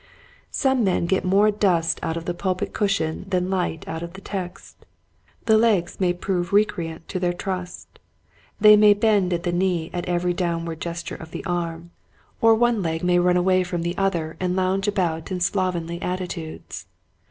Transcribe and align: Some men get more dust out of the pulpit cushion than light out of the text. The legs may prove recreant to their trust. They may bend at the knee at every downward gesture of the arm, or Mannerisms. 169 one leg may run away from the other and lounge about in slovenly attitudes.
Some 0.49 0.83
men 0.83 1.05
get 1.05 1.23
more 1.23 1.51
dust 1.51 1.99
out 2.01 2.17
of 2.17 2.25
the 2.25 2.33
pulpit 2.33 2.73
cushion 2.73 3.27
than 3.29 3.51
light 3.51 3.87
out 3.87 4.01
of 4.01 4.13
the 4.13 4.19
text. 4.21 4.83
The 5.45 5.59
legs 5.59 5.99
may 5.99 6.11
prove 6.11 6.51
recreant 6.53 7.07
to 7.09 7.19
their 7.19 7.33
trust. 7.35 7.99
They 8.59 8.75
may 8.75 8.95
bend 8.95 9.31
at 9.31 9.43
the 9.43 9.51
knee 9.51 9.91
at 9.93 10.07
every 10.09 10.33
downward 10.33 10.79
gesture 10.81 11.13
of 11.17 11.29
the 11.29 11.45
arm, 11.45 11.91
or 12.41 12.55
Mannerisms. 12.57 12.61
169 12.61 12.61
one 12.73 12.81
leg 12.81 13.03
may 13.03 13.19
run 13.23 13.37
away 13.37 13.63
from 13.63 13.83
the 13.83 13.95
other 13.99 14.37
and 14.39 14.55
lounge 14.55 14.87
about 14.87 15.29
in 15.31 15.39
slovenly 15.39 16.01
attitudes. 16.01 16.87